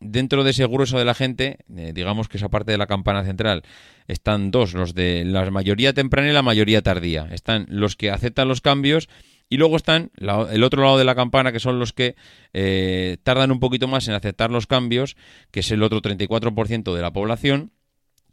[0.00, 3.24] dentro de ese grueso de la gente, eh, digamos que esa parte de la campana
[3.24, 3.62] central,
[4.06, 7.28] están dos, los de la mayoría temprana y la mayoría tardía.
[7.32, 9.08] Están los que aceptan los cambios
[9.48, 12.16] y luego están el otro lado de la campana, que son los que
[12.52, 15.16] eh, tardan un poquito más en aceptar los cambios,
[15.50, 17.70] que es el otro 34% de la población,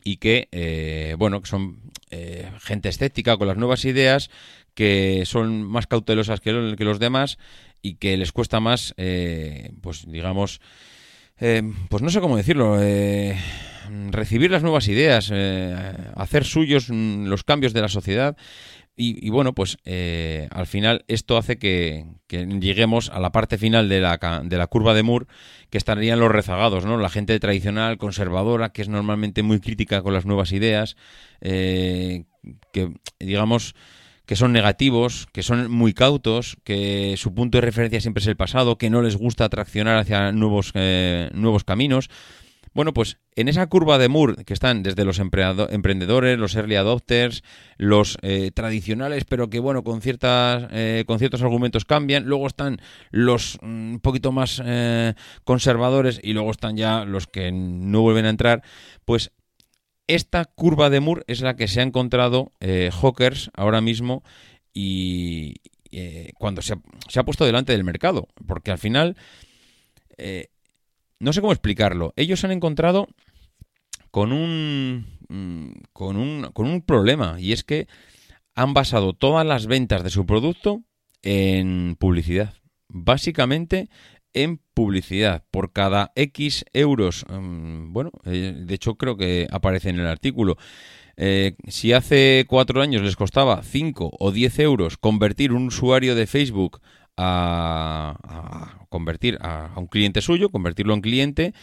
[0.03, 4.31] y que, eh, bueno, que son eh, gente escéptica con las nuevas ideas,
[4.73, 7.37] que son más cautelosas que, los demás
[7.81, 8.95] y que les cuesta más,
[9.81, 10.61] pues digamos,
[11.37, 12.79] pues no sé cómo decirlo,
[14.11, 15.31] recibir las nuevas ideas,
[16.15, 18.37] hacer suyos mm, los cambios de la sociedad
[19.03, 23.99] y, bueno, pues eh, al final esto hace que, lleguemos a la parte final de
[23.99, 25.25] la, de la curva de Moore,
[25.69, 26.97] que estarían los rezagados, ¿no?
[26.97, 30.95] La gente tradicional, conservadora, que es normalmente muy crítica con las nuevas ideas,
[31.41, 32.25] eh,
[32.71, 33.75] que digamos
[34.25, 38.37] que son negativos, que son muy cautos, que su punto de referencia siempre es el
[38.37, 42.09] pasado, que no les gusta traccionar hacia nuevos, eh, nuevos caminos.
[42.73, 47.43] Bueno, pues en esa curva de Moore que están desde los emprendedores, los early adopters,
[47.77, 52.79] los eh, tradicionales, pero que bueno, con ciertas eh, con ciertos argumentos cambian, luego están
[53.09, 58.25] los mm, un poquito más eh, conservadores y luego están ya los que no vuelven
[58.25, 58.63] a entrar,
[59.03, 59.31] pues
[60.07, 62.51] esta curva de Moore es la que se ha encontrado
[63.01, 64.23] Hawkers ahora mismo
[64.73, 65.55] y
[66.37, 69.15] cuando se ha, puesto delante del mercado, porque al final
[71.21, 72.13] no sé cómo explicarlo.
[72.15, 73.07] Ellos han encontrado
[74.09, 77.87] con un, mm, con un, con un problema y es que
[78.55, 80.83] han basado todas las ventas de su producto
[81.21, 82.55] en publicidad.
[82.89, 83.89] Básicamente
[84.33, 85.45] en publicidad.
[85.51, 90.57] Por cada X euros, mm, bueno, eh, de hecho creo que aparece en el artículo,
[91.17, 96.25] eh, si hace cuatro años les costaba 5 o 10 euros convertir un usuario de
[96.25, 96.81] Facebook
[97.17, 101.53] a, convertir a, un cliente suyo, convertirlo en cliente,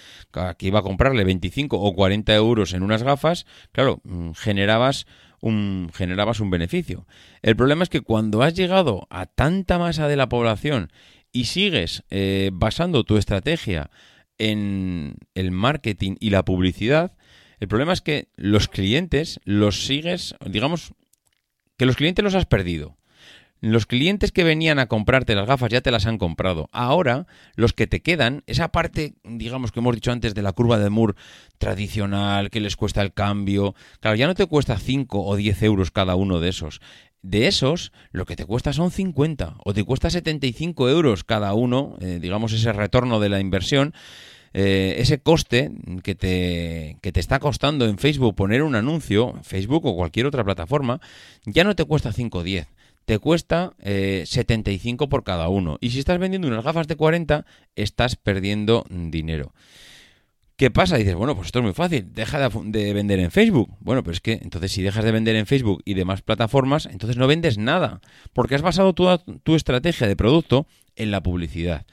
[0.59, 5.07] que iba a comprarle 25 o 40 euros en unas gafas, claro, mm, generabas
[5.41, 7.07] un, generabas un beneficio.
[7.43, 10.91] El problema es que cuando has llegado a tanta masa de la población
[11.33, 13.91] y sigues eh, basando tu estrategia
[14.39, 17.17] en el marketing y la publicidad,
[17.61, 20.93] el problema es que los clientes los sigues, digamos,
[21.77, 22.97] que los clientes los has perdido.
[23.61, 26.69] Los clientes que venían a comprarte las gafas ya te las han comprado.
[26.71, 30.79] Ahora, los que te quedan, esa parte, digamos que hemos dicho antes, de la curva
[30.79, 31.15] de Moore
[31.59, 35.91] tradicional, que les cuesta el cambio, claro, ya no te cuesta 5 o 10 euros
[35.91, 36.81] cada uno de esos.
[37.23, 41.97] De esos, lo que te cuesta son 50 o te cuesta 75 euros cada uno,
[42.01, 43.93] eh, digamos ese retorno de la inversión.
[44.55, 45.71] Eh, ese coste
[46.03, 50.43] que te, que te está costando en Facebook poner un anuncio, Facebook o cualquier otra
[50.43, 51.01] plataforma,
[51.45, 52.67] ya no te cuesta 5 o 10
[53.09, 55.79] te cuesta 75 eh, por cada uno.
[55.81, 59.55] Y si estás vendiendo unas gafas de 40, estás perdiendo dinero.
[60.57, 60.99] ¿Qué pasa?
[60.99, 63.75] Dices, bueno, pues esto es muy fácil, deja de, vender en Facebook.
[63.81, 67.17] Bueno, pero es que entonces si dejas de vender en Facebook y demás plataformas, entonces
[67.17, 68.03] no vendes nada,
[68.35, 71.87] porque has basado toda tu estrategia de producto en la publicidad.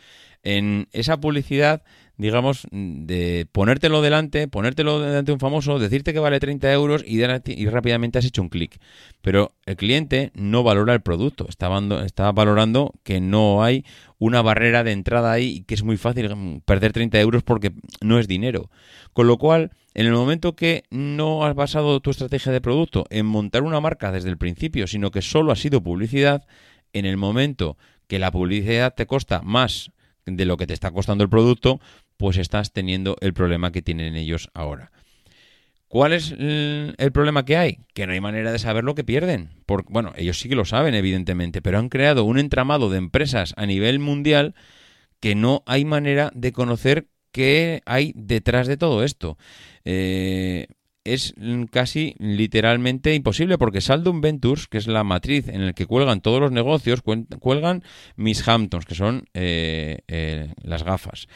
[0.43, 1.84] En esa publicidad
[2.17, 7.21] digamos, de ponértelo delante, ponértelo delante de un famoso, decirte que vale 30 euros y,
[7.21, 8.80] y rápidamente has hecho un clic.
[9.21, 11.69] Pero el cliente no valora el producto, está,
[12.06, 13.86] está valorando que no hay
[14.17, 17.73] una barrera de entrada ahí y que es muy fácil mm, perder 30 euros porque
[18.01, 18.69] no es dinero.
[19.13, 23.25] Con lo cual, en el momento que no has basado tu estrategia de producto en
[23.25, 26.45] montar una marca desde el principio, sino que solo ha sido publicidad,
[26.93, 29.91] en el momento que la publicidad te costa más
[30.26, 31.80] de lo que te está costando el producto,
[32.18, 34.92] pues estás teniendo el problema que tienen ellos ahora.
[35.88, 37.80] ¿Cuál es el problema que hay?
[37.94, 39.52] Que no hay manera de saber lo que pierden.
[39.65, 43.54] Porque, bueno, ellos sí que lo saben, evidentemente, pero han creado un entramado de empresas
[43.56, 44.56] a nivel mundial
[45.19, 49.38] que no hay manera de conocer qué hay detrás de todo esto.
[49.86, 50.67] Eh,
[51.06, 51.35] es
[51.71, 56.41] casi literalmente imposible porque Saldum Ventures, que es la matriz en la que cuelgan todos
[56.41, 57.83] los negocios, cuelgan
[58.15, 61.27] Miss Hamptons, que son eh, eh, las gafas.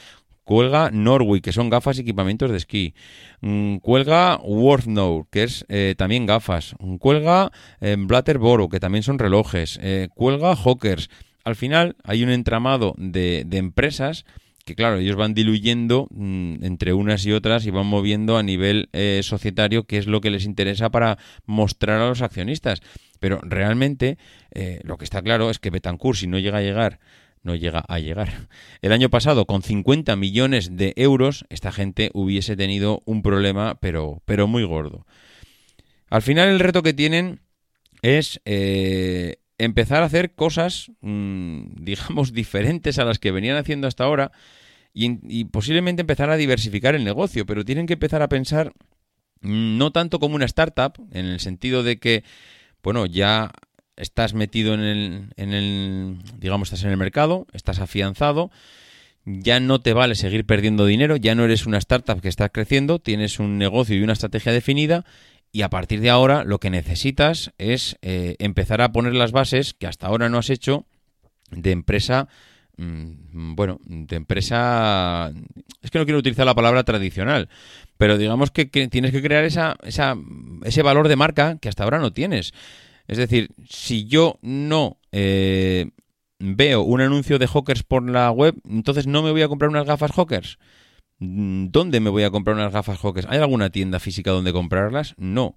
[0.44, 2.96] Cuelga Norway, que son gafas y equipamientos de esquí.
[3.42, 6.76] Mm, Cuelga Worthnow, que es eh, también gafas.
[7.00, 9.80] Cuelga Blatterboro, que también son relojes.
[10.16, 11.10] Cuelga Hawkers.
[11.44, 14.26] Al final hay un entramado de, de empresas
[14.70, 18.90] que, claro, ellos van diluyendo mm, entre unas y otras y van moviendo a nivel
[18.94, 22.82] eh, societario qué es lo que les interesa para mostrar a los accionistas.
[23.20, 24.18] Pero realmente
[24.52, 27.00] eh, lo que está claro es que Betancourt, si no llega a llegar
[27.42, 28.48] no llega a llegar.
[28.82, 34.22] El año pasado, con 50 millones de euros, esta gente hubiese tenido un problema, pero,
[34.26, 35.06] pero muy gordo.
[36.10, 37.40] Al final, el reto que tienen
[38.02, 44.06] es eh, empezar a hacer cosas, mm, digamos, diferentes a las que venían haciendo hasta
[44.06, 44.32] ahora
[44.94, 48.74] y, y posiblemente empezar a diversificar el negocio, pero tienen que empezar a pensar
[49.42, 52.24] mm, no tanto como una startup, en el sentido de que,
[52.82, 53.52] bueno, ya
[53.96, 58.50] estás metido en el, en el, digamos, estás en el mercado, estás afianzado,
[59.26, 63.00] ya no te vale seguir perdiendo dinero, ya no eres una startup que está creciendo,
[63.00, 65.06] tienes un negocio y una estrategia definida
[65.52, 69.74] y a partir de ahora lo que necesitas es eh, empezar a poner las bases
[69.74, 70.86] que hasta ahora no has hecho
[71.52, 72.28] de empresa,
[72.78, 75.32] mm, bueno, de empresa,
[75.82, 77.50] es que no quiero utilizar la palabra tradicional,
[77.98, 80.16] pero digamos que, que tienes que crear esa, esa,
[80.64, 82.54] ese valor de marca que hasta ahora no tienes.
[83.08, 85.90] Es decir, si yo no eh,
[86.38, 89.86] veo un anuncio de Hawkers por la web, entonces no me voy a comprar unas
[89.86, 90.60] gafas Hawkers.
[91.20, 93.28] Mm, ¿Dónde me voy a comprar unas gafas Hawkers?
[93.30, 95.16] ¿Hay alguna tienda física donde comprarlas?
[95.18, 95.56] No.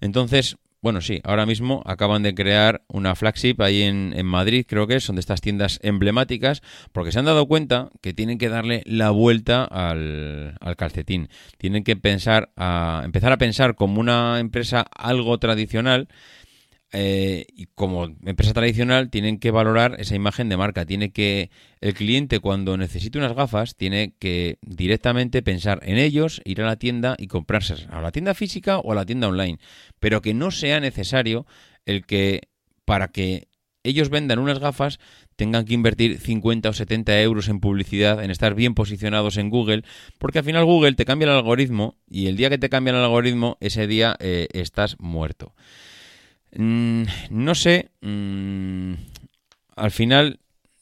[0.00, 4.88] Entonces, bueno, sí, ahora mismo acaban de crear una flagship ahí en, en Madrid, creo
[4.88, 8.48] que es, son de estas tiendas emblemáticas, porque se han dado cuenta que tienen que
[8.48, 11.28] darle la vuelta al, al calcetín.
[11.58, 16.08] Tienen que pensar a, empezar a pensar como una empresa algo tradicional
[16.92, 20.84] eh, y como empresa tradicional tienen que valorar esa imagen de marca.
[20.84, 26.60] Tiene que el cliente cuando necesite unas gafas tiene que directamente pensar en ellos, ir
[26.60, 29.58] a la tienda y comprarse a la tienda física o a la tienda online,
[30.00, 31.46] pero que no sea necesario
[31.86, 32.42] el que
[32.84, 33.48] para que
[33.84, 35.00] ellos vendan unas gafas
[35.36, 39.82] tengan que invertir 50 o 70 euros en publicidad, en estar bien posicionados en Google,
[40.18, 42.98] porque al final Google te cambia el algoritmo y el día que te cambia el
[42.98, 45.54] algoritmo, ese día eh, estás muerto.
[46.54, 48.94] Mm, no sé, mm,
[49.76, 50.40] al final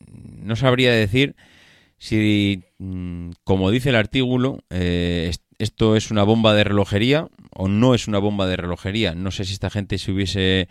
[0.08, 1.36] no sabría decir
[1.98, 7.94] si, mm, como dice el artículo, eh, esto es una bomba de relojería o no
[7.94, 9.14] es una bomba de relojería.
[9.14, 10.68] No sé si esta gente se hubiese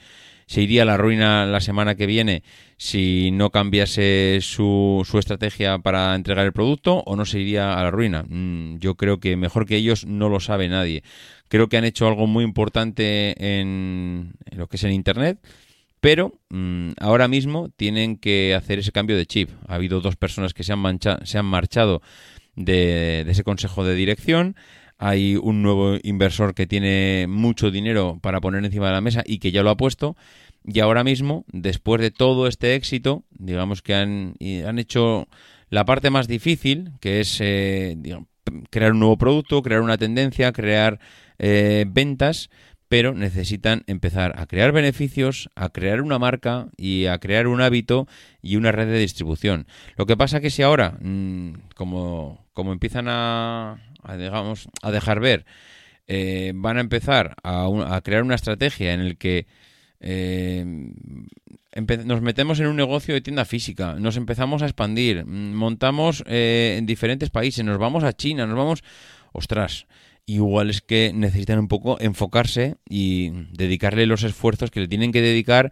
[0.48, 2.42] se iría a la ruina la semana que viene
[2.76, 7.84] si no cambiase su, su estrategia para entregar el producto o no se iría a
[7.84, 8.26] la ruina.
[8.28, 11.04] Mm, yo creo que mejor que ellos no lo sabe nadie.
[11.50, 15.38] Creo que han hecho algo muy importante en, lo que es en Internet,
[16.00, 19.52] pero mm, ahora mismo tienen que hacer ese cambio de chip.
[19.68, 22.02] Ha habido dos personas que se han, mancha- se han marchado
[22.56, 24.56] de, ese consejo de dirección.
[24.98, 29.40] Hay un nuevo inversor que tiene mucho dinero para poner encima de la mesa y
[29.40, 30.18] que ya lo ha puesto.
[30.66, 34.36] Y ahora mismo, después de todo este éxito, digamos que han,
[34.66, 35.28] han hecho
[35.70, 38.28] la parte más difícil, que es eh, digamos,
[38.70, 41.00] crear un nuevo producto, crear una tendencia, crear
[41.38, 42.50] eh, ventas,
[42.90, 48.08] pero necesitan empezar a crear beneficios, a crear una marca y a crear un hábito
[48.42, 49.68] y una red de distribución.
[49.96, 55.20] Lo que pasa que si ahora, mm, como, como empiezan a, a, digamos, a dejar
[55.20, 55.46] ver,
[56.08, 59.46] eh, van a empezar a, crear una estrategia en el que
[60.00, 60.66] eh,
[62.06, 66.78] nos metemos en un negocio de tienda física, nos empezamos a expandir, mm, montamos eh,
[66.80, 68.84] en diferentes países, nos vamos a China, nos vamos...
[69.32, 69.86] Ostras,
[70.34, 75.22] igual es que necesitan un poco enfocarse y dedicarle los esfuerzos que le tienen que
[75.22, 75.72] dedicar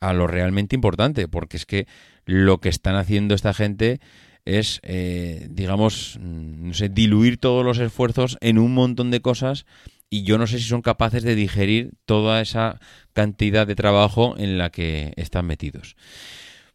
[0.00, 1.86] a lo realmente importante, porque es que
[2.24, 4.00] lo que están haciendo esta gente
[4.46, 9.66] es, eh, digamos, mm, no sé, diluir todos los esfuerzos en un montón de cosas
[10.08, 12.80] y yo no sé si son capaces de digerir toda esa
[13.12, 15.94] cantidad de trabajo en la que están metidos.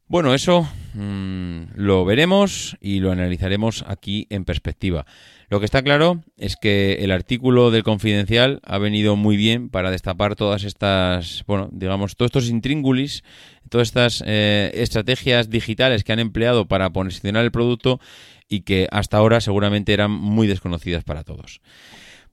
[0.07, 5.07] Bueno, eso mm, lo veremos y lo analizaremos aquí en perspectiva.
[5.49, 9.89] Lo que está claro es que el artículo del Confidencial ha venido muy bien para
[9.89, 13.23] destapar todas estas, bueno, digamos, todos estos intríngulis,
[13.69, 17.99] todas estas eh, estrategias digitales que han empleado para posicionar el producto
[18.47, 21.61] y que hasta ahora seguramente eran muy desconocidas para todos.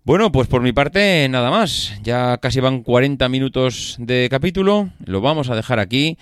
[0.04, 1.94] Bueno, pues por mi parte nada más.
[2.02, 4.90] Ya casi van 40 minutos de capítulo.
[5.04, 6.18] Lo vamos a dejar aquí.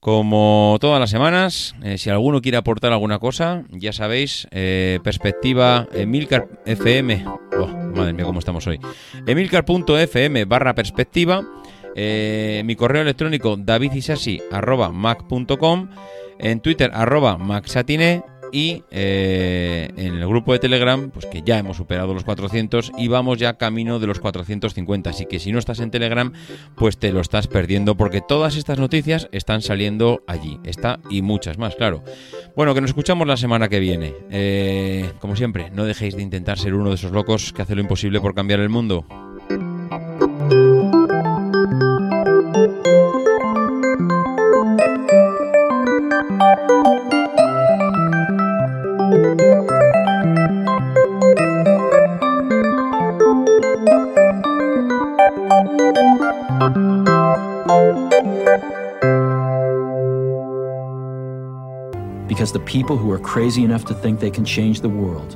[0.00, 5.88] Como todas las semanas, eh, si alguno quiere aportar alguna cosa, ya sabéis, eh, perspectiva
[5.92, 7.24] emilcarfm
[7.60, 8.78] Oh, madre mía, cómo estamos hoy.
[9.26, 11.42] Emilcar.fm barra perspectiva.
[11.96, 15.88] Eh, mi correo electrónico davidisasi arroba mac.com.
[16.38, 18.22] En Twitter arroba maxatine
[18.52, 23.08] y eh, en el grupo de Telegram, pues que ya hemos superado los 400 y
[23.08, 25.10] vamos ya camino de los 450.
[25.10, 26.32] Así que si no estás en Telegram,
[26.76, 30.58] pues te lo estás perdiendo porque todas estas noticias están saliendo allí.
[30.64, 32.02] Está y muchas más, claro.
[32.56, 34.14] Bueno, que nos escuchamos la semana que viene.
[34.30, 37.80] Eh, como siempre, no dejéis de intentar ser uno de esos locos que hace lo
[37.80, 39.06] imposible por cambiar el mundo.
[62.48, 65.34] Because the people who are crazy enough to think they can change the world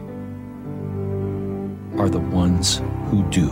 [1.99, 3.51] are the ones who do.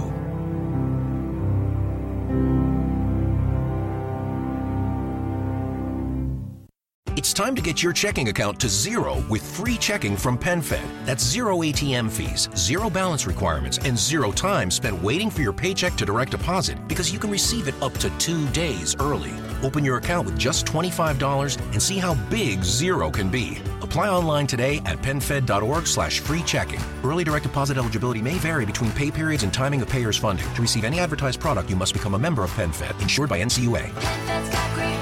[7.18, 10.80] It's time to get your checking account to zero with free checking from PenFed.
[11.04, 15.96] That's zero ATM fees, zero balance requirements, and zero time spent waiting for your paycheck
[15.96, 19.34] to direct deposit because you can receive it up to two days early.
[19.62, 23.58] Open your account with just $25 and see how big zero can be.
[23.82, 26.80] Apply online today at penfed.org slash free checking.
[27.04, 30.52] Early direct deposit eligibility may vary between pay periods and timing of payer's funding.
[30.54, 34.99] To receive any advertised product, you must become a member of PenFed, insured by NCUA.